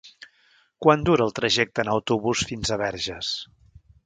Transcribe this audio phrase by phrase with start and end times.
[0.85, 3.33] Quant dura el trajecte en autobús fins a Verges?